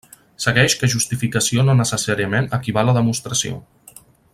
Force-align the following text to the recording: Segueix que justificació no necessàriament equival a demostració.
Segueix 0.45 0.75
que 0.83 0.89
justificació 0.93 1.67
no 1.67 1.77
necessàriament 1.83 2.51
equival 2.61 2.93
a 2.95 2.99
demostració. 3.01 3.63